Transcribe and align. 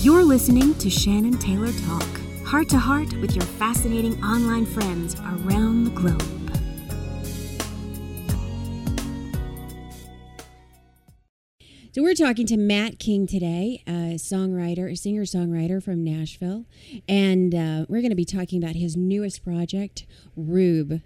You're 0.00 0.22
listening 0.22 0.76
to 0.76 0.88
Shannan 0.88 1.40
Taylor 1.40 1.72
Talk, 1.72 2.06
heart 2.46 2.68
to 2.68 2.78
heart 2.78 3.12
with 3.14 3.34
your 3.34 3.44
fascinating 3.44 4.22
online 4.22 4.64
friends 4.64 5.16
around 5.18 5.82
the 5.82 5.90
globe. 5.90 6.22
So 11.92 12.00
we're 12.04 12.14
talking 12.14 12.46
to 12.46 12.56
Matt 12.56 13.00
King 13.00 13.26
today, 13.26 13.82
a 13.88 14.14
songwriter, 14.14 14.88
a 14.88 14.94
singer-songwriter 14.94 15.82
from 15.82 16.04
Nashville, 16.04 16.66
and 17.08 17.52
uh, 17.52 17.86
we're 17.88 18.00
going 18.00 18.10
to 18.10 18.14
be 18.14 18.24
talking 18.24 18.62
about 18.62 18.76
his 18.76 18.96
newest 18.96 19.42
project, 19.42 20.06
Rube. 20.36 21.02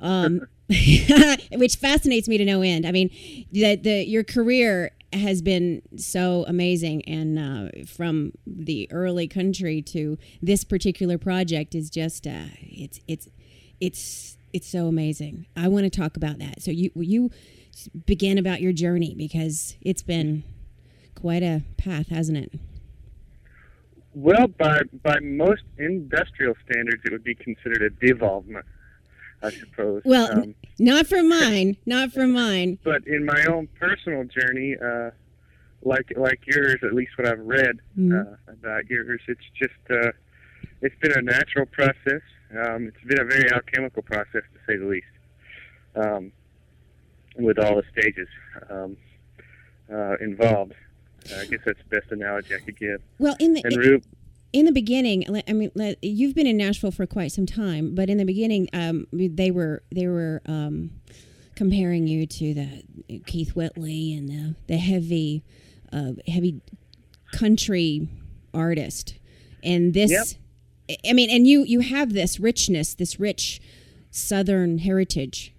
Um, 0.00 0.40
which 1.52 1.76
fascinates 1.76 2.26
me 2.26 2.38
to 2.38 2.44
no 2.44 2.60
end. 2.60 2.86
I 2.86 2.90
mean, 2.90 3.10
the, 3.52 3.76
the 3.76 4.04
your 4.04 4.24
career 4.24 4.90
has 5.16 5.42
been 5.42 5.82
so 5.96 6.44
amazing, 6.46 7.04
and 7.06 7.38
uh, 7.38 7.84
from 7.86 8.32
the 8.46 8.90
early 8.90 9.28
country 9.28 9.82
to 9.82 10.18
this 10.42 10.64
particular 10.64 11.18
project 11.18 11.74
is 11.74 11.90
just 11.90 12.26
uh, 12.26 12.46
it's 12.60 13.00
it's 13.06 13.28
it's 13.80 14.36
it's 14.52 14.68
so 14.68 14.86
amazing. 14.86 15.46
I 15.56 15.68
want 15.68 15.84
to 15.84 15.90
talk 15.90 16.16
about 16.16 16.38
that. 16.38 16.62
So 16.62 16.70
you 16.70 16.90
you 16.94 17.30
begin 18.06 18.38
about 18.38 18.60
your 18.60 18.72
journey 18.72 19.14
because 19.14 19.76
it's 19.82 20.02
been 20.02 20.44
quite 21.14 21.42
a 21.42 21.62
path, 21.76 22.08
hasn't 22.08 22.38
it? 22.38 22.52
Well, 24.14 24.46
by 24.46 24.80
by 25.02 25.18
most 25.20 25.62
industrial 25.76 26.54
standards, 26.64 27.02
it 27.04 27.12
would 27.12 27.24
be 27.24 27.34
considered 27.34 27.82
a 27.82 27.90
devolvement. 28.06 28.64
I 29.46 29.50
suppose. 29.50 30.02
Well, 30.04 30.32
um, 30.32 30.54
not 30.78 31.06
for 31.06 31.22
mine, 31.22 31.76
not 31.86 32.12
for 32.12 32.26
mine. 32.26 32.78
But 32.84 33.06
in 33.06 33.24
my 33.24 33.44
own 33.46 33.68
personal 33.78 34.24
journey, 34.24 34.76
uh, 34.76 35.10
like 35.82 36.12
like 36.16 36.40
yours, 36.46 36.78
at 36.82 36.92
least 36.92 37.12
what 37.16 37.28
I've 37.28 37.40
read 37.40 37.80
mm-hmm. 37.98 38.12
uh, 38.12 38.52
about 38.52 38.88
yours, 38.90 39.20
it's 39.28 39.40
just 39.54 39.72
uh, 39.90 40.12
it's 40.82 40.96
been 41.00 41.12
a 41.12 41.22
natural 41.22 41.66
process. 41.66 42.22
Um, 42.50 42.88
it's 42.88 43.04
been 43.06 43.20
a 43.20 43.24
very 43.24 43.50
alchemical 43.52 44.02
process, 44.02 44.42
to 44.54 44.58
say 44.66 44.76
the 44.76 44.86
least, 44.86 45.06
um, 45.94 46.32
with 47.36 47.58
all 47.58 47.76
the 47.76 47.84
stages 47.92 48.28
um, 48.70 48.96
uh, 49.92 50.16
involved. 50.20 50.74
I 51.26 51.46
guess 51.46 51.60
that's 51.66 51.78
the 51.88 52.00
best 52.00 52.12
analogy 52.12 52.54
I 52.54 52.58
could 52.60 52.78
give. 52.78 53.02
Well, 53.18 53.36
in 53.40 53.54
the 53.54 53.62
and 53.64 53.76
Rube, 53.76 54.04
in 54.52 54.64
the 54.64 54.72
beginning, 54.72 55.24
I 55.48 55.52
mean, 55.52 55.70
you've 56.02 56.34
been 56.34 56.46
in 56.46 56.56
Nashville 56.56 56.90
for 56.90 57.06
quite 57.06 57.32
some 57.32 57.46
time, 57.46 57.94
but 57.94 58.08
in 58.08 58.18
the 58.18 58.24
beginning, 58.24 58.68
um, 58.72 59.06
they 59.12 59.50
were 59.50 59.82
they 59.94 60.06
were 60.06 60.42
um, 60.46 60.90
comparing 61.54 62.06
you 62.06 62.26
to 62.26 62.54
the 62.54 63.20
Keith 63.26 63.54
Whitley 63.56 64.14
and 64.14 64.28
the 64.28 64.54
the 64.66 64.76
heavy 64.78 65.42
uh, 65.92 66.12
heavy 66.26 66.60
country 67.32 68.08
artist, 68.54 69.18
and 69.62 69.94
this. 69.94 70.10
Yep. 70.10 70.98
I 71.08 71.12
mean, 71.12 71.30
and 71.30 71.46
you 71.46 71.64
you 71.64 71.80
have 71.80 72.12
this 72.12 72.38
richness, 72.38 72.94
this 72.94 73.18
rich 73.18 73.60
Southern 74.10 74.78
heritage, 74.78 75.52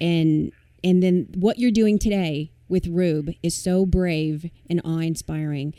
and 0.00 0.52
and 0.82 1.02
then 1.02 1.28
what 1.34 1.58
you're 1.58 1.70
doing 1.70 1.98
today 1.98 2.50
with 2.74 2.88
Rube 2.88 3.30
is 3.40 3.54
so 3.54 3.86
brave 3.86 4.50
and 4.68 4.80
awe 4.84 4.98
inspiring. 4.98 5.74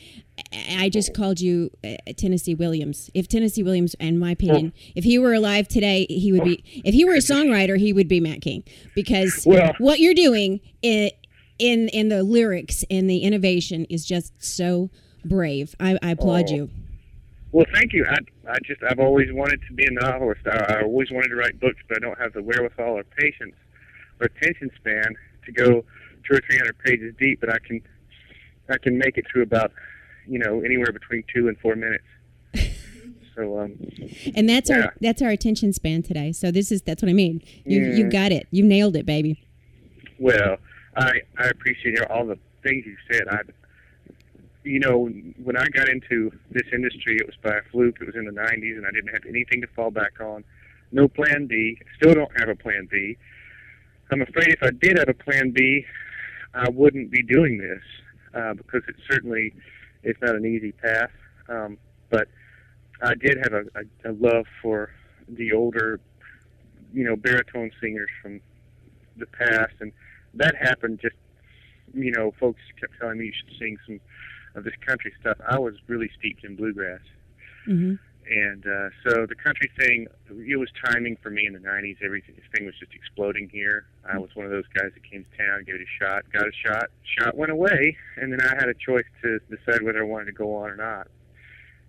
I 0.70 0.88
just 0.88 1.14
called 1.14 1.42
you 1.42 1.72
uh, 1.84 1.98
Tennessee 2.16 2.56
Williams. 2.56 3.12
If 3.14 3.28
Tennessee 3.28 3.64
Williams, 3.64 3.96
in 4.00 4.18
my 4.18 4.32
opinion, 4.32 4.72
if 4.96 5.04
he 5.04 5.20
were 5.20 5.34
alive 5.34 5.68
today, 5.68 6.06
he 6.10 6.32
would 6.32 6.46
be. 6.46 6.64
If 6.86 6.94
he 6.94 7.04
were 7.04 7.16
a 7.16 7.18
songwriter, 7.18 7.78
he 7.78 7.92
would 7.92 8.08
be 8.08 8.22
Matt 8.22 8.40
King 8.40 8.64
because 8.96 9.44
well, 9.46 9.74
what 9.78 10.00
you're 10.00 10.14
doing 10.14 10.62
in, 10.82 11.12
in 11.60 11.90
in 11.90 12.08
the 12.08 12.24
lyrics 12.24 12.86
and 12.90 13.10
the 13.10 13.18
innovation 13.20 13.86
is 13.90 14.06
just 14.06 14.34
so 14.42 14.90
brave. 15.26 15.76
I, 15.78 16.00
I 16.02 16.12
applaud 16.12 16.46
oh. 16.48 16.56
you. 16.56 16.70
Well, 17.52 17.66
thank 17.74 17.92
you. 17.92 18.06
I, 18.10 18.18
I 18.50 18.58
just 18.66 18.82
I've 18.90 19.00
always 19.00 19.34
wanted 19.34 19.60
to 19.68 19.74
be 19.74 19.86
a 19.86 19.92
novelist. 19.92 20.48
I, 20.48 20.76
I 20.76 20.84
always 20.84 21.12
wanted 21.12 21.28
to 21.28 21.36
write 21.36 21.60
books, 21.60 21.82
but 21.90 21.98
I 21.98 22.00
don't 22.00 22.18
have 22.18 22.32
the 22.32 22.42
wherewithal 22.42 23.00
or 23.00 23.04
patience 23.04 23.56
or 24.22 24.28
attention 24.28 24.72
span 24.80 25.14
to 25.46 25.52
go 25.52 25.84
two 26.28 26.36
or 26.36 26.42
three 26.48 26.58
hundred 26.58 26.78
pages 26.80 27.14
deep, 27.20 27.40
but 27.40 27.50
I 27.50 27.60
can 27.60 27.82
I 28.70 28.78
can 28.78 28.98
make 28.98 29.18
it 29.18 29.26
through 29.32 29.44
about 29.44 29.72
you 30.28 30.40
know 30.40 30.62
anywhere 30.62 30.92
between 30.92 31.24
two 31.34 31.48
and 31.48 31.58
four 31.60 31.76
minutes. 31.76 32.06
So, 33.36 33.60
um, 33.60 33.76
and 34.34 34.48
that's 34.48 34.70
yeah. 34.70 34.78
our 34.78 34.94
that's 35.02 35.22
our 35.22 35.30
attention 35.30 35.74
span 35.74 36.04
today. 36.04 36.32
So 36.32 36.52
this 36.52 36.72
is 36.72 36.82
that's 36.84 37.04
what 37.04 37.10
I 37.10 37.14
mean. 37.14 37.42
You 37.66 37.82
mm. 37.82 37.98
you 37.98 38.10
got 38.10 38.32
it. 38.32 38.48
You 38.50 38.64
nailed 38.64 38.96
it, 38.96 39.06
baby. 39.06 39.46
Well, 40.20 40.56
I 40.96 41.20
I 41.38 41.48
appreciate 41.48 42.00
all 42.10 42.26
the 42.26 42.40
things 42.64 42.86
you 42.86 42.96
said. 43.12 43.28
I 43.30 43.40
you 44.64 44.80
know 44.80 45.08
when 45.44 45.58
I 45.58 45.68
got 45.68 45.90
into 45.90 46.32
this 46.50 46.64
industry, 46.72 47.18
it 47.18 47.26
was 47.26 47.36
by 47.44 47.58
a 47.58 47.62
fluke. 47.72 47.98
It 48.00 48.06
was 48.06 48.16
in 48.16 48.24
the 48.24 48.32
'90s, 48.32 48.78
and 48.78 48.86
I 48.86 48.92
didn't 48.92 49.14
have 49.14 49.26
anything 49.28 49.60
to 49.60 49.68
fall 49.76 49.92
back 49.92 50.22
on. 50.22 50.46
No 50.94 51.10
plan 51.10 51.46
B. 51.46 51.78
Still 51.98 52.14
don't 52.14 52.40
have 52.40 52.48
a 52.48 52.56
plan 52.56 52.88
B. 52.90 53.18
I'm 54.12 54.22
afraid 54.22 54.50
if 54.50 54.64
I 54.64 54.70
did 54.70 54.98
have 54.98 55.10
a 55.10 55.14
plan 55.14 55.52
B, 55.52 55.86
I 56.56 56.70
wouldn't 56.70 57.12
be 57.12 57.22
doing 57.22 57.58
this 57.58 57.84
uh, 58.34 58.54
because 58.54 58.82
it 58.88 58.96
certainly 59.10 59.54
is 60.04 60.16
not 60.22 60.36
an 60.36 60.46
easy 60.46 60.72
path. 60.72 61.12
Um, 61.50 61.78
but 62.10 62.28
I 63.02 63.14
did 63.16 63.38
have 63.44 63.54
a, 63.54 63.64
a, 63.76 64.12
a 64.12 64.14
love 64.14 64.46
for 64.62 64.92
the 65.28 65.52
older, 65.54 66.00
you 66.94 67.04
know, 67.04 67.16
baritone 67.16 67.72
singers 67.82 68.10
from 68.22 68.40
the 69.18 69.26
past, 69.26 69.74
and 69.80 69.92
that 70.34 70.56
happened 70.56 71.00
just, 71.02 71.16
you 71.94 72.12
know, 72.12 72.34
folks 72.40 72.62
kept 72.80 72.94
telling 73.00 73.20
me 73.20 73.26
you 73.26 73.34
should 73.34 73.58
sing 73.60 73.78
some 73.86 74.00
of 74.56 74.64
this 74.64 74.74
country 74.86 75.14
stuff. 75.20 75.38
I 75.48 75.60
was 75.60 75.76
really 75.88 76.10
steeped 76.18 76.44
in 76.44 76.56
bluegrass. 76.56 77.02
Mm-hmm 77.68 77.96
and 78.30 78.66
uh, 78.66 78.90
so 79.04 79.26
the 79.28 79.36
country 79.36 79.70
thing, 79.78 80.08
it 80.30 80.58
was 80.58 80.70
timing 80.84 81.18
for 81.22 81.30
me 81.30 81.46
in 81.46 81.54
the 81.54 81.60
'90s. 81.60 81.98
Everything, 82.04 82.36
this 82.36 82.46
thing 82.56 82.66
was 82.66 82.74
just 82.80 82.94
exploding 82.94 83.50
here. 83.50 83.86
I 84.12 84.18
was 84.18 84.30
one 84.34 84.46
of 84.46 84.52
those 84.52 84.68
guys 84.74 84.92
that 84.94 85.04
came 85.10 85.26
to 85.26 85.38
town, 85.38 85.64
gave 85.66 85.76
it 85.76 85.82
a 85.82 86.04
shot, 86.04 86.24
got 86.34 86.48
a 86.48 86.52
shot, 86.66 86.90
shot 87.20 87.38
went 87.38 87.52
away, 87.52 87.96
and 88.18 88.32
then 88.34 88.42
I 88.42 88.56
had 88.56 88.68
a 88.68 88.74
choice 88.74 89.06
to 89.22 89.40
decide 89.50 89.84
whether 89.84 90.02
I 90.02 90.08
wanted 90.08 90.26
to 90.26 90.32
go 90.32 90.56
on 90.56 90.72
or 90.72 90.76
not. 90.76 91.08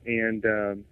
And 0.04 0.44
um, 0.44 0.84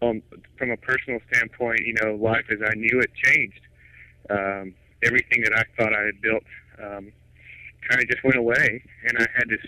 um, 0.00 0.22
from 0.56 0.70
a 0.70 0.76
personal 0.76 1.20
standpoint, 1.32 1.80
you 1.84 1.94
know, 2.02 2.14
life 2.14 2.46
as 2.50 2.58
I 2.64 2.74
knew 2.74 3.00
it 3.00 3.10
changed. 3.14 3.60
Um, 4.30 4.74
everything 5.04 5.42
that 5.44 5.52
I 5.54 5.64
thought 5.76 5.92
I 5.92 6.06
had 6.06 6.20
built 6.22 6.44
um, 6.78 7.12
kind 7.88 8.00
of 8.00 8.08
just 8.08 8.24
went 8.24 8.36
away, 8.36 8.82
and 9.06 9.18
I 9.18 9.26
had 9.36 9.48
this. 9.48 9.60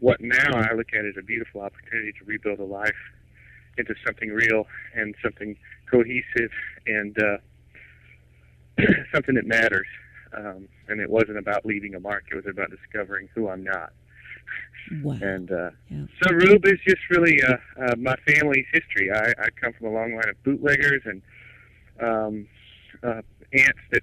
What 0.00 0.20
now 0.20 0.52
I 0.52 0.74
look 0.74 0.88
at 0.98 1.06
as 1.06 1.14
a 1.18 1.22
beautiful 1.22 1.60
opportunity 1.60 2.12
to 2.18 2.24
rebuild 2.24 2.58
a 2.58 2.64
life 2.64 2.90
into 3.78 3.94
something 4.04 4.30
real 4.30 4.66
and 4.94 5.14
something 5.22 5.56
cohesive 5.90 6.50
and 6.86 7.16
uh, 7.18 7.36
something 9.14 9.34
that 9.34 9.46
matters. 9.46 9.86
Um, 10.36 10.68
and 10.88 11.00
it 11.00 11.10
wasn't 11.10 11.36
about 11.36 11.66
leaving 11.66 11.94
a 11.94 12.00
mark; 12.00 12.24
it 12.32 12.34
was 12.34 12.46
about 12.48 12.70
discovering 12.70 13.28
who 13.34 13.48
I'm 13.48 13.62
not. 13.62 13.92
Wow. 15.02 15.18
And 15.20 15.50
uh, 15.52 15.70
yeah. 15.90 16.06
so 16.22 16.32
Rube 16.32 16.64
is 16.64 16.78
just 16.86 17.00
really 17.10 17.42
uh, 17.42 17.56
uh, 17.80 17.96
my 17.96 18.16
family's 18.26 18.66
history. 18.72 19.10
I, 19.12 19.32
I 19.38 19.48
come 19.60 19.72
from 19.74 19.88
a 19.88 19.90
long 19.90 20.14
line 20.14 20.28
of 20.28 20.42
bootleggers 20.42 21.02
and 21.04 21.22
um, 22.00 22.48
uh, 23.02 23.20
aunts 23.52 23.80
that 23.90 24.02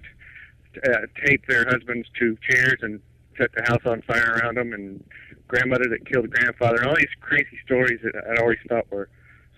uh, 0.84 1.06
taped 1.26 1.48
their 1.48 1.66
husbands 1.68 2.08
to 2.18 2.36
chairs 2.48 2.78
and 2.82 3.00
set 3.38 3.50
the 3.56 3.62
house 3.62 3.82
on 3.86 4.02
fire 4.02 4.38
around 4.40 4.56
them, 4.56 4.72
and 4.72 5.02
grandmother 5.48 5.84
that 5.90 6.06
killed 6.06 6.30
grandfather, 6.30 6.76
and 6.76 6.86
all 6.86 6.96
these 6.96 7.08
crazy 7.20 7.58
stories 7.64 8.00
that 8.02 8.14
I'd 8.30 8.38
always 8.38 8.58
thought 8.68 8.90
were 8.90 9.08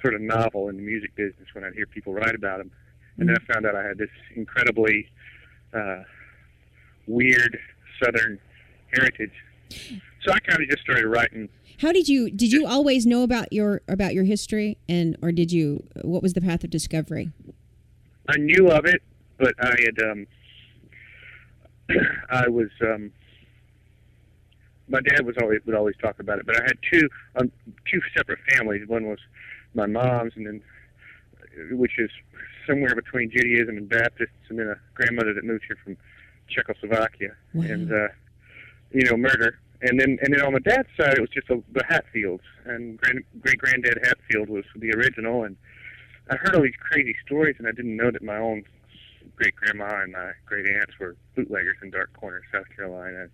sort 0.02 0.14
of 0.14 0.20
novel 0.20 0.68
in 0.68 0.76
the 0.76 0.82
music 0.82 1.14
business 1.14 1.48
when 1.54 1.64
I'd 1.64 1.74
hear 1.74 1.86
people 1.86 2.12
write 2.12 2.34
about 2.34 2.58
them. 2.58 2.70
And 3.16 3.28
then 3.28 3.36
I 3.36 3.38
mm-hmm. 3.38 3.52
found 3.52 3.66
out 3.66 3.76
I 3.76 3.86
had 3.86 3.98
this 3.98 4.10
incredibly 4.34 5.08
uh, 5.72 6.02
weird 7.06 7.58
Southern 8.02 8.38
heritage. 8.92 9.32
So 10.22 10.32
I 10.32 10.38
kind 10.40 10.60
of 10.60 10.68
just 10.68 10.82
started 10.82 11.06
writing. 11.06 11.48
How 11.78 11.92
did 11.92 12.08
you 12.08 12.30
did 12.30 12.52
you 12.52 12.66
always 12.66 13.06
know 13.06 13.22
about 13.22 13.52
your 13.52 13.80
about 13.88 14.14
your 14.14 14.24
history 14.24 14.76
and 14.88 15.16
or 15.22 15.32
did 15.32 15.50
you 15.50 15.84
what 16.02 16.22
was 16.22 16.34
the 16.34 16.40
path 16.40 16.62
of 16.62 16.70
discovery? 16.70 17.32
I 18.28 18.36
knew 18.36 18.68
of 18.68 18.84
it, 18.84 19.02
but 19.38 19.54
I 19.60 19.74
had 19.80 20.10
um, 20.10 20.26
I 22.30 22.48
was 22.48 22.68
um, 22.82 23.10
my 24.88 25.00
dad 25.00 25.26
was 25.26 25.36
always 25.40 25.60
would 25.66 25.74
always 25.74 25.96
talk 26.00 26.20
about 26.20 26.38
it, 26.38 26.46
but 26.46 26.56
I 26.60 26.64
had 26.64 26.78
two 26.92 27.08
um, 27.36 27.50
two 27.90 28.00
separate 28.16 28.38
families. 28.50 28.86
One 28.86 29.06
was 29.06 29.18
my 29.74 29.86
mom's, 29.86 30.32
and 30.36 30.46
then 30.46 30.62
which 31.72 31.98
is 31.98 32.10
somewhere 32.66 32.94
between 32.94 33.30
Judaism 33.30 33.76
and 33.76 33.88
Baptists, 33.88 34.48
and 34.48 34.58
then 34.58 34.68
a 34.68 34.76
grandmother 34.94 35.34
that 35.34 35.44
moved 35.44 35.64
here 35.66 35.76
from 35.82 35.96
Czechoslovakia, 36.48 37.36
wow. 37.54 37.64
and 37.64 37.92
uh, 37.92 38.08
you 38.92 39.04
know, 39.10 39.16
murder. 39.16 39.58
And 39.82 39.98
then, 39.98 40.16
and 40.22 40.32
then 40.32 40.42
on 40.42 40.52
the 40.52 40.60
dad's 40.60 40.88
side, 40.96 41.18
it 41.18 41.20
was 41.20 41.30
just 41.30 41.50
a, 41.50 41.60
the 41.72 41.82
Hatfields, 41.88 42.44
and 42.64 42.98
grand, 42.98 43.24
great 43.40 43.58
granddad 43.58 43.98
Hatfield 44.04 44.48
was 44.48 44.64
the 44.76 44.92
original. 44.92 45.42
And 45.42 45.56
I 46.30 46.36
heard 46.36 46.54
all 46.54 46.62
these 46.62 46.78
crazy 46.78 47.16
stories, 47.26 47.56
and 47.58 47.66
I 47.66 47.72
didn't 47.72 47.96
know 47.96 48.10
that 48.12 48.22
my 48.22 48.36
own 48.36 48.62
great 49.34 49.56
grandma 49.56 50.02
and 50.02 50.12
my 50.12 50.32
great 50.46 50.66
aunts 50.68 50.98
were 51.00 51.16
bootleggers 51.34 51.76
in 51.82 51.90
Dark 51.90 52.12
Corner, 52.12 52.42
South 52.52 52.66
Carolina. 52.76 53.28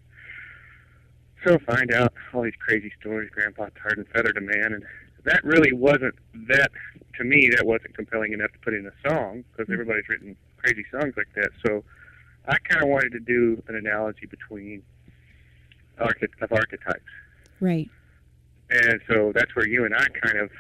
so 1.45 1.59
find 1.67 1.93
out 1.93 2.15
all 2.33 2.43
these 2.43 2.57
crazy 2.59 2.93
stories. 2.99 3.31
Grandpa 3.31 3.69
tarred 3.81 3.99
and 3.99 4.09
feathered 4.09 4.39
a 4.39 4.41
man, 4.41 4.73
and 4.73 4.85
that 5.29 5.45
really 5.45 5.73
wasn't 5.73 6.15
that 6.49 6.71
to 7.19 7.25
me. 7.25 7.51
That 7.57 7.67
wasn't 7.67 7.95
compelling 7.95 8.33
enough 8.33 8.53
to 8.53 8.59
put 8.61 8.75
in 8.75 8.87
a 8.87 9.09
song 9.09 9.45
because 9.53 9.73
everybody's 9.73 10.09
written 10.09 10.37
crazy 10.57 10.85
songs 10.91 11.15
like 11.17 11.29
that. 11.37 11.51
So 11.67 11.85
I 12.47 12.57
kind 12.69 12.83
of 12.83 12.89
wanted 12.89 13.13
to 13.13 13.21
do 13.21 13.63
an 13.69 13.75
analogy 13.77 14.27
between 14.27 14.83
archety- 16.01 16.41
of 16.41 16.53
archetypes, 16.53 17.11
Right. 17.61 17.89
and 18.71 19.01
so 19.09 19.33
that's 19.35 19.55
where 19.57 19.67
you 19.69 19.85
and 19.85 19.95
I 19.95 20.07
kind 20.09 20.39
of, 20.39 20.51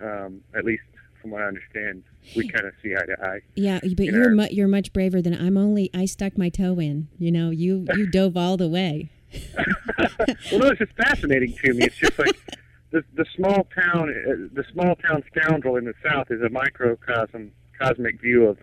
um, 0.00 0.40
at 0.54 0.64
least 0.64 0.82
from 1.20 1.30
what 1.30 1.42
I 1.42 1.46
understand, 1.46 2.02
we 2.36 2.48
kind 2.48 2.66
of 2.66 2.74
see 2.82 2.94
eye 2.94 3.06
to 3.06 3.16
eye. 3.24 3.40
Yeah, 3.54 3.80
but 3.82 4.06
You 4.06 4.12
you're 4.12 4.30
mu- 4.30 4.48
you're 4.50 4.68
much 4.68 4.92
braver 4.92 5.20
than 5.22 5.34
I'm. 5.34 5.56
Only 5.56 5.90
I 5.94 6.04
stuck 6.04 6.36
my 6.38 6.48
toe 6.48 6.78
in. 6.78 7.08
You 7.18 7.32
know, 7.32 7.50
you 7.50 7.86
you 7.96 8.06
dove 8.10 8.36
all 8.36 8.56
the 8.56 8.68
way. 8.68 9.10
well, 9.56 10.60
no, 10.60 10.66
it's 10.68 10.78
just 10.78 10.92
fascinating 10.92 11.54
to 11.64 11.74
me. 11.74 11.84
It's 11.86 11.96
just 11.96 12.18
like 12.18 12.36
the 12.94 13.04
the 13.14 13.26
small 13.36 13.66
town, 13.74 14.08
uh, 14.10 14.48
the 14.54 14.64
small 14.72 14.94
town 14.96 15.22
scoundrel 15.34 15.76
in 15.76 15.84
the 15.84 15.94
South 16.06 16.30
is 16.30 16.40
a 16.42 16.48
microcosm, 16.48 17.50
cosmic 17.78 18.20
view 18.20 18.46
of 18.46 18.58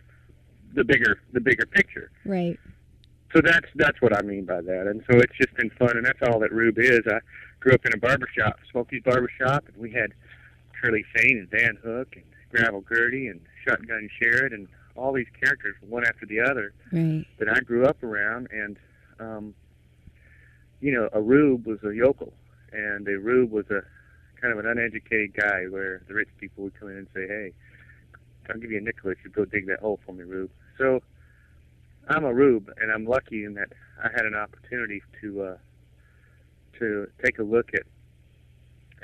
the 0.73 0.83
bigger 0.85 1.19
the 1.33 1.41
bigger 1.41 1.65
picture. 1.65 2.09
Right. 2.25 2.57
So 3.33 3.41
that's 3.43 3.67
that's 3.75 4.01
what 4.01 4.15
I 4.17 4.21
mean 4.21 4.45
by 4.45 4.61
that. 4.61 4.87
And 4.87 5.03
so 5.09 5.17
it's 5.19 5.35
just 5.37 5.53
been 5.55 5.69
fun, 5.71 5.97
and 5.97 6.05
that's 6.05 6.19
all 6.27 6.39
that 6.39 6.51
Rube 6.51 6.79
is. 6.79 7.01
I 7.07 7.19
grew 7.59 7.73
up 7.73 7.85
in 7.85 7.93
a 7.93 7.97
barber 7.97 8.27
shop, 8.37 8.57
Smokey's 8.71 9.03
Barber 9.03 9.29
Shop, 9.37 9.65
and 9.67 9.77
we 9.77 9.91
had 9.91 10.13
Curly 10.81 11.03
Fane 11.15 11.37
and 11.39 11.49
Van 11.49 11.77
Hook 11.83 12.15
and 12.15 12.23
Gravel 12.51 12.83
Gertie 12.89 13.27
and 13.27 13.39
Shotgun 13.67 14.09
Sherrod 14.19 14.53
and 14.53 14.67
all 14.95 15.13
these 15.13 15.27
characters, 15.41 15.75
one 15.87 16.05
after 16.05 16.25
the 16.25 16.39
other 16.41 16.73
Right. 16.91 17.25
that 17.39 17.47
I 17.49 17.59
grew 17.61 17.85
up 17.85 18.01
around, 18.03 18.47
and 18.51 18.77
um, 19.19 19.53
you 20.79 20.91
know, 20.91 21.09
a 21.13 21.21
rube 21.21 21.65
was 21.67 21.79
a 21.83 21.93
yokel, 21.93 22.33
and 22.73 23.07
a 23.07 23.17
rube 23.19 23.51
was 23.51 23.65
a 23.69 23.83
kind 24.41 24.53
of 24.53 24.59
an 24.59 24.65
uneducated 24.65 25.35
guy 25.35 25.65
where 25.69 26.01
the 26.07 26.13
rich 26.13 26.29
people 26.39 26.63
would 26.63 26.79
come 26.79 26.89
in 26.89 26.97
and 26.97 27.07
say, 27.13 27.27
"Hey, 27.27 27.53
I'll 28.49 28.59
give 28.59 28.71
you 28.71 28.79
a 28.79 28.81
nickel 28.81 29.11
if 29.11 29.23
you 29.23 29.29
go 29.29 29.45
dig 29.45 29.67
that 29.67 29.79
hole 29.79 29.99
for 30.05 30.13
me, 30.13 30.23
rube." 30.23 30.51
So 30.77 31.01
I'm 32.07 32.25
a 32.25 32.33
rube, 32.33 32.71
and 32.81 32.91
I'm 32.91 33.05
lucky 33.05 33.45
in 33.45 33.53
that 33.55 33.69
I 34.03 34.09
had 34.09 34.25
an 34.25 34.35
opportunity 34.35 35.01
to 35.21 35.43
uh, 35.43 35.57
to 36.79 37.07
take 37.23 37.39
a 37.39 37.43
look 37.43 37.71
at 37.73 37.83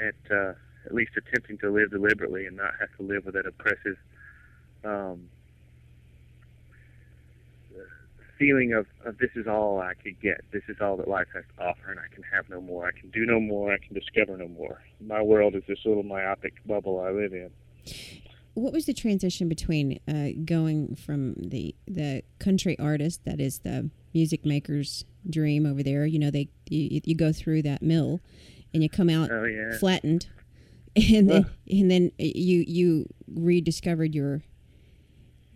at 0.04 0.32
uh, 0.32 0.54
at 0.86 0.94
least 0.94 1.12
attempting 1.18 1.58
to 1.60 1.70
live 1.70 1.92
deliberately 1.92 2.46
and 2.46 2.58
not 2.58 2.74
have 2.80 2.90
to 2.98 3.04
live 3.04 3.26
with 3.26 3.36
that 3.36 3.46
oppressive 3.46 3.98
um, 4.84 5.30
feeling 8.40 8.74
of, 8.74 8.86
of 9.06 9.18
this 9.18 9.32
is 9.36 9.48
all 9.48 9.80
I 9.80 9.94
could 9.96 10.20
get. 10.22 10.42
This 10.52 10.64
is 10.68 10.78
all 10.82 10.98
that 10.98 11.08
life 11.08 11.28
has 11.34 11.44
to 11.58 11.64
offer, 11.64 11.92
and 11.92 12.00
I 12.00 12.14
can 12.14 12.24
have 12.34 12.50
no 12.50 12.62
more. 12.62 12.88
I 12.88 12.92
can 13.00 13.10
do 13.10 13.26
no 13.26 13.40
more. 13.40 13.74
I 13.74 13.78
can 13.78 13.94
discover 13.94 14.38
no 14.38 14.48
more. 14.48 14.82
My 15.00 15.22
world 15.22 15.56
is 15.56 15.64
this 15.68 15.80
little 15.86 16.04
myopic 16.04 16.54
bubble 16.66 17.00
I 17.00 17.12
live 17.12 17.34
in. 17.34 17.50
What 18.54 18.74
was 18.74 18.86
the 18.86 18.94
transition 18.94 19.48
between 19.48 20.00
uh, 20.08 20.30
going 20.46 20.96
from 20.96 21.36
the 21.36 21.76
the 21.88 22.24
country 22.40 22.78
artist 22.80 23.24
that 23.26 23.40
is 23.40 23.60
the 23.60 23.90
music 24.14 24.46
maker's 24.46 25.06
dream 25.30 25.66
over 25.66 25.84
there? 25.84 26.06
You 26.08 26.18
know, 26.20 26.32
they 26.32 26.50
you, 26.70 27.02
you 27.04 27.16
go 27.16 27.32
through 27.32 27.62
that 27.64 27.82
mill, 27.84 28.20
and 28.74 28.82
you 28.82 28.90
come 28.90 29.10
out 29.10 29.30
Oh 29.32 29.44
yeah. 29.44 29.78
flattened, 29.78 30.26
and 30.96 31.30
then 31.30 31.46
and 31.70 31.92
then 31.92 32.12
you 32.18 32.64
you 32.68 33.06
rediscovered 33.28 34.16
your 34.16 34.42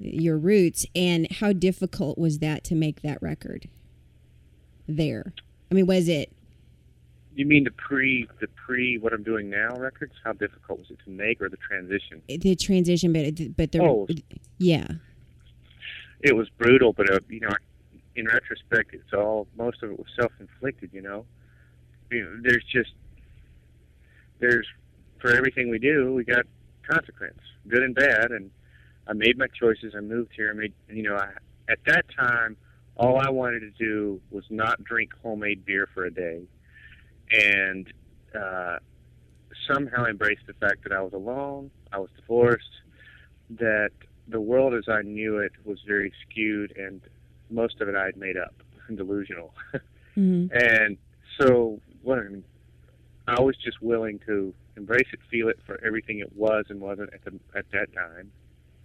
your 0.01 0.38
roots. 0.38 0.86
And 0.95 1.31
how 1.31 1.53
difficult 1.53 2.18
was 2.18 2.39
that 2.39 2.63
to 2.65 2.75
make 2.75 3.01
that 3.01 3.21
record? 3.21 3.69
There, 4.88 5.33
I 5.69 5.74
mean, 5.75 5.86
was 5.86 6.09
it? 6.09 6.31
You 7.33 7.45
mean 7.45 7.63
the 7.63 7.71
pre 7.71 8.27
the 8.42 8.48
pre 8.48 8.98
what 8.98 9.13
I'm 9.13 9.24
doing 9.24 9.50
now 9.50 9.75
records? 9.77 10.13
How 10.24 10.33
difficult 10.33 10.80
was 10.80 10.89
it 10.92 10.98
to 11.06 11.09
make, 11.09 11.42
or 11.42 11.48
the 11.48 11.57
transition? 11.57 12.21
the 12.27 12.56
transition, 12.56 13.13
but 13.13 13.56
but 13.56 13.71
the 13.71 13.81
Oh. 13.81 14.07
yeah, 14.57 14.88
It 16.19 16.36
was 16.36 16.50
brutal, 16.50 16.92
but 16.92 17.09
uh, 17.09 17.19
you 17.30 17.39
know, 17.39 17.51
in 18.15 18.25
retrospect, 18.25 18.94
it's 18.94 19.13
all 19.13 19.47
most 19.56 19.81
of 19.81 19.92
it 19.92 19.97
was 19.97 20.07
self 20.19 20.33
inflicted. 20.42 20.89
You 20.92 21.04
know, 21.04 21.25
you 22.12 22.24
know, 22.24 22.39
there's 22.44 22.65
just 22.65 22.92
there's 24.39 24.68
for 25.19 25.31
everything 25.31 25.69
we 25.69 25.80
do, 25.80 26.13
we 26.13 26.25
got 26.25 26.45
consequence, 26.86 27.39
good 27.68 27.83
and 27.83 27.95
bad, 27.95 28.31
and 28.31 28.51
I 29.07 29.13
made 29.13 29.38
my 29.38 29.48
choices. 29.48 29.94
I 29.95 30.01
moved 30.01 30.31
here. 30.36 30.51
I 30.51 30.53
made, 30.53 30.74
you 30.89 31.03
know, 31.03 31.15
I, 31.15 31.30
at 31.69 31.80
that 31.88 32.06
time, 32.18 32.57
all 32.95 33.18
I 33.19 33.30
wanted 33.30 33.62
to 33.62 33.71
do 33.71 34.21
was 34.30 34.44
not 34.50 34.83
drink 34.83 35.12
homemade 35.21 35.65
beer 35.65 35.88
for 35.94 36.06
a 36.06 36.12
day, 36.12 36.44
and 37.31 37.92
uh, 38.36 38.77
somehow 39.71 40.06
embrace 40.06 40.39
the 40.45 40.53
fact 40.53 40.83
that 40.83 40.92
I 40.92 41.01
was 41.01 41.13
alone, 41.13 41.71
I 41.92 42.00
was 42.00 42.09
divorced, 42.15 42.65
that 43.51 43.92
the 44.27 44.39
world 44.39 44.74
as 44.74 44.88
I 44.88 45.01
knew 45.01 45.39
it 45.39 45.54
was 45.65 45.80
very 45.88 46.13
skewed, 46.21 46.77
and 46.77 47.01
most 47.50 47.81
of 47.81 47.89
it 47.89 47.95
I 47.95 48.06
had 48.06 48.18
made 48.18 48.38
up 48.38 48.54
and 48.88 48.97
delusional. 48.97 49.54
hmm 50.15 50.47
And 50.54 50.97
so, 51.39 51.80
what 52.01 52.19
I 52.19 52.24
mean, 52.24 52.44
I 53.27 53.39
was 53.39 53.56
just 53.56 53.81
willing 53.81 54.19
to 54.25 54.54
embrace 54.75 55.07
it, 55.13 55.19
feel 55.30 55.47
it 55.47 55.59
for 55.65 55.80
everything 55.83 56.19
it 56.19 56.36
was 56.36 56.65
and 56.69 56.81
wasn't 56.81 57.13
at 57.13 57.24
the 57.24 57.39
at 57.56 57.65
that 57.71 57.94
time. 57.94 58.31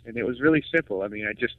And 0.07 0.17
it 0.17 0.25
was 0.25 0.41
really 0.41 0.65
simple. 0.75 1.03
I 1.03 1.09
mean, 1.09 1.27
I 1.27 1.33
just 1.33 1.57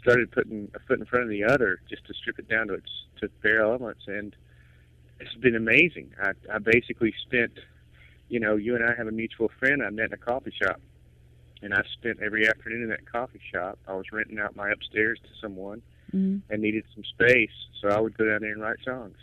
started 0.00 0.30
putting 0.30 0.70
a 0.74 0.78
foot 0.80 0.98
in 0.98 1.06
front 1.06 1.24
of 1.24 1.30
the 1.30 1.44
other, 1.44 1.80
just 1.88 2.06
to 2.06 2.14
strip 2.14 2.38
it 2.38 2.48
down 2.48 2.68
to 2.68 2.74
its 2.74 2.90
to 3.20 3.28
bare 3.42 3.62
elements, 3.62 4.02
and 4.06 4.34
it's 5.18 5.34
been 5.34 5.56
amazing. 5.56 6.12
I 6.22 6.32
I 6.52 6.58
basically 6.58 7.14
spent, 7.22 7.58
you 8.28 8.40
know, 8.40 8.56
you 8.56 8.74
and 8.74 8.84
I 8.84 8.94
have 8.94 9.06
a 9.06 9.12
mutual 9.12 9.50
friend 9.58 9.82
I 9.82 9.90
met 9.90 10.06
in 10.06 10.12
a 10.14 10.16
coffee 10.16 10.52
shop, 10.62 10.80
and 11.62 11.74
I 11.74 11.82
spent 11.92 12.20
every 12.22 12.48
afternoon 12.48 12.82
in 12.82 12.88
that 12.90 13.10
coffee 13.10 13.40
shop. 13.52 13.78
I 13.86 13.94
was 13.94 14.06
renting 14.12 14.38
out 14.38 14.56
my 14.56 14.70
upstairs 14.70 15.18
to 15.22 15.28
someone 15.40 15.82
hmm 16.10 16.38
and 16.48 16.60
needed 16.62 16.84
some 16.94 17.04
space, 17.04 17.56
so 17.80 17.88
I 17.88 18.00
would 18.00 18.16
go 18.16 18.24
down 18.24 18.40
there 18.40 18.52
and 18.52 18.62
write 18.62 18.78
songs 18.84 19.16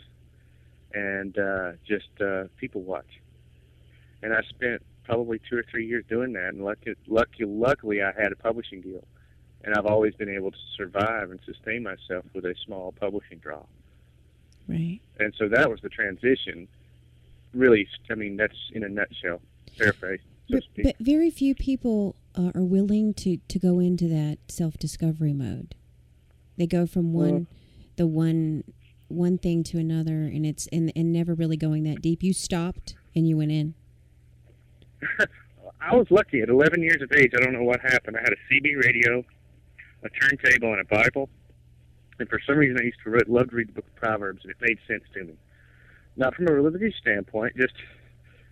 and 0.92 1.38
uh, 1.38 1.72
just 1.86 2.08
uh, 2.20 2.44
people 2.56 2.82
watch. 2.82 3.20
And 4.22 4.32
I 4.32 4.42
spent 4.48 4.82
probably 5.08 5.40
two 5.48 5.56
or 5.56 5.64
three 5.70 5.86
years 5.86 6.04
doing 6.08 6.34
that, 6.34 6.50
and 6.50 6.62
lucky, 6.62 6.94
lucky, 7.06 7.44
luckily 7.46 8.02
I 8.02 8.12
had 8.12 8.30
a 8.30 8.36
publishing 8.36 8.82
deal, 8.82 9.04
and 9.64 9.74
I've 9.74 9.86
always 9.86 10.14
been 10.14 10.28
able 10.28 10.50
to 10.50 10.58
survive 10.76 11.30
and 11.30 11.40
sustain 11.46 11.82
myself 11.82 12.26
with 12.34 12.44
a 12.44 12.54
small 12.66 12.92
publishing 12.92 13.38
draw. 13.38 13.62
right. 14.68 15.00
And 15.18 15.34
so 15.38 15.48
that 15.48 15.70
was 15.70 15.80
the 15.80 15.88
transition. 15.88 16.68
Really, 17.54 17.88
I 18.10 18.14
mean, 18.14 18.36
that's 18.36 18.58
in 18.74 18.84
a 18.84 18.88
nutshell, 18.88 19.40
paraphrase, 19.78 20.20
so 20.50 20.58
But, 20.76 20.82
but 20.84 20.96
very 21.00 21.30
few 21.30 21.54
people 21.54 22.14
uh, 22.34 22.52
are 22.54 22.64
willing 22.64 23.14
to, 23.14 23.38
to 23.48 23.58
go 23.58 23.80
into 23.80 24.08
that 24.08 24.38
self 24.48 24.76
discovery 24.76 25.32
mode. 25.32 25.74
They 26.58 26.66
go 26.66 26.86
from 26.86 27.12
one 27.14 27.32
Well- 27.32 27.46
the 27.96 28.06
one 28.06 28.64
one 29.08 29.38
thing 29.38 29.64
to 29.64 29.78
another, 29.78 30.24
and 30.24 30.44
it's 30.44 30.66
and, 30.68 30.92
and 30.94 31.10
never 31.12 31.34
really 31.34 31.56
going 31.56 31.82
that 31.84 32.02
deep. 32.02 32.22
You 32.22 32.34
stopped 32.34 32.94
and 33.16 33.26
you 33.26 33.38
went 33.38 33.50
in. 33.50 33.74
I 35.80 35.94
was 35.94 36.06
lucky. 36.10 36.40
At 36.40 36.48
11 36.48 36.82
years 36.82 37.02
of 37.02 37.12
age, 37.12 37.32
I 37.36 37.40
don't 37.42 37.52
know 37.52 37.62
what 37.62 37.80
happened. 37.80 38.16
I 38.16 38.20
had 38.20 38.32
a 38.32 38.52
CB 38.52 38.82
radio, 38.84 39.24
a 40.02 40.08
turntable, 40.08 40.72
and 40.72 40.80
a 40.80 40.84
Bible. 40.84 41.28
And 42.18 42.28
for 42.28 42.40
some 42.46 42.56
reason, 42.56 42.78
I 42.80 42.84
used 42.84 42.98
to 43.04 43.10
read, 43.10 43.28
love 43.28 43.50
to 43.50 43.56
read 43.56 43.68
the 43.68 43.72
book 43.74 43.86
of 43.86 43.96
Proverbs, 43.96 44.40
and 44.42 44.50
it 44.50 44.56
made 44.60 44.78
sense 44.88 45.04
to 45.14 45.24
me. 45.24 45.34
Not 46.16 46.34
from 46.34 46.48
a 46.48 46.52
religious 46.52 46.94
standpoint, 47.00 47.56
just 47.56 47.74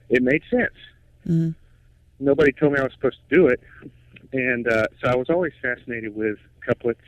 it 0.09 0.23
made 0.23 0.43
sense. 0.51 0.75
Uh, 1.29 1.53
Nobody 2.21 2.53
told 2.53 2.73
me 2.73 2.79
I 2.79 2.85
was 2.85 2.93
supposed 2.93 3.19
to 3.29 3.35
do 3.35 3.47
it, 3.49 3.61
and 4.33 4.67
uh, 4.69 4.87
so 5.03 5.09
I 5.09 5.17
was 5.17 5.29
always 5.29 5.53
fascinated 5.61 6.15
with 6.15 6.39
couplets 6.65 7.01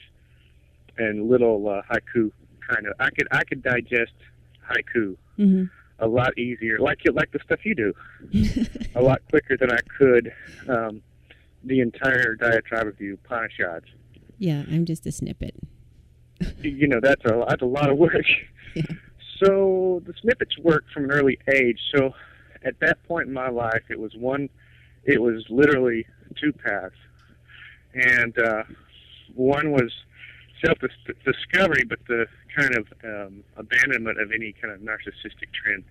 and 0.98 1.30
little 1.30 1.68
uh, 1.68 1.82
haiku 1.90 2.30
kind 2.68 2.86
of. 2.86 2.94
I 2.98 3.10
could 3.10 3.28
I 3.30 3.44
could 3.44 3.62
digest 3.62 4.12
haiku 4.68 5.16
hmm 5.36 5.64
a 5.98 6.06
lot 6.06 6.36
easier, 6.38 6.78
like 6.78 7.04
you 7.04 7.12
like 7.12 7.32
the 7.32 7.40
stuff 7.44 7.60
you 7.64 7.74
do, 7.74 7.94
a 8.94 9.02
lot 9.02 9.20
quicker 9.30 9.56
than 9.56 9.70
I 9.70 9.78
could 9.98 10.32
um, 10.68 11.02
the 11.64 11.80
entire 11.80 12.34
diatribe 12.34 12.86
of 12.86 12.96
the 12.98 13.10
Upanishads. 13.10 13.86
Yeah, 14.38 14.64
I'm 14.70 14.84
just 14.84 15.06
a 15.06 15.12
snippet. 15.12 15.54
You 16.62 16.86
know, 16.86 17.00
that's 17.02 17.24
a 17.24 17.44
that's 17.48 17.62
a 17.62 17.66
lot 17.66 17.90
of 17.90 17.98
work. 17.98 18.14
Yeah. 18.76 18.82
So 19.42 20.02
the 20.06 20.14
snippets 20.20 20.56
worked 20.58 20.92
from 20.92 21.04
an 21.04 21.10
early 21.10 21.38
age. 21.52 21.80
So 21.92 22.14
at 22.64 22.78
that 22.80 23.02
point 23.04 23.26
in 23.26 23.32
my 23.32 23.48
life, 23.48 23.82
it 23.90 23.98
was 23.98 24.14
one, 24.16 24.48
it 25.04 25.20
was 25.20 25.44
literally 25.48 26.06
two 26.40 26.52
paths, 26.52 26.94
and 27.94 28.38
uh, 28.38 28.62
one 29.34 29.72
was 29.72 29.92
self-discovery, 30.64 31.84
but 31.88 31.98
the 32.08 32.26
kind 32.56 32.74
of 32.76 32.86
um, 33.04 33.44
abandonment 33.56 34.20
of 34.20 34.30
any 34.32 34.52
kind 34.60 34.72
of 34.74 34.80
narcissistic 34.80 35.52
trend. 35.52 35.84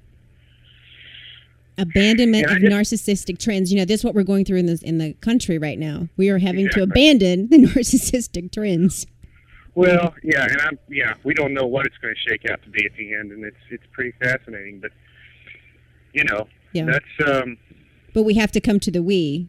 Abandonment 1.79 2.45
of 2.49 2.57
just- 2.59 2.71
narcissistic 2.93 3.37
trends. 3.37 3.71
You 3.71 3.77
know, 3.79 3.85
this 3.85 4.01
is 4.01 4.03
what 4.05 4.15
we're 4.15 4.23
going 4.23 4.45
through 4.45 4.57
in 4.57 4.65
this 4.65 4.81
in 4.81 4.97
the 4.97 5.13
country 5.21 5.57
right 5.59 5.77
now. 5.77 6.07
We 6.17 6.29
are 6.29 6.39
having 6.39 6.69
to 6.69 6.81
abandon 6.81 7.49
the 7.49 7.57
narcissistic 7.67 8.51
trends. 8.51 9.05
Well, 9.75 10.15
yeah, 10.23 10.45
and 10.49 10.59
I'm 10.61 10.79
yeah, 10.89 11.13
we 11.23 11.35
don't 11.35 11.53
know 11.53 11.67
what 11.67 11.85
it's 11.85 11.97
going 11.99 12.15
to 12.15 12.29
shake 12.29 12.49
out 12.49 12.63
to 12.63 12.69
be 12.71 12.83
at 12.83 12.95
the 12.97 13.13
end, 13.13 13.31
and 13.31 13.43
it's 13.45 13.57
it's 13.69 13.83
pretty 13.91 14.11
fascinating. 14.19 14.79
But 14.79 14.91
you 16.13 16.23
know, 16.23 16.47
Yeah. 16.73 16.85
that's 16.85 17.29
um, 17.43 17.57
But 18.15 18.23
we 18.23 18.33
have 18.35 18.51
to 18.53 18.59
come 18.59 18.79
to 18.79 18.89
the 18.89 19.03
we 19.03 19.47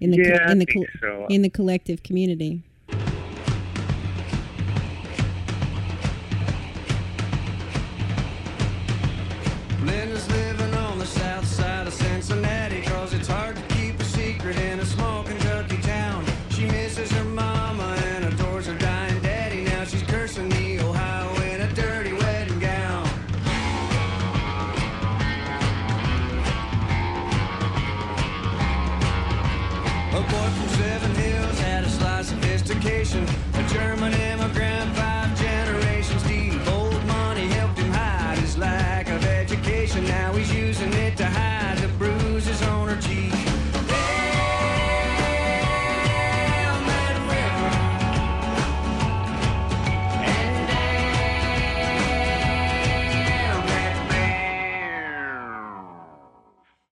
in 0.00 0.10
the 0.10 0.18
co- 0.22 0.28
yeah, 0.28 0.50
in 0.50 0.50
I 0.50 0.64
the 0.66 0.66
think 0.66 0.86
so. 1.00 1.26
in 1.30 1.40
the 1.40 1.48
collective 1.48 2.02
community. 2.02 2.62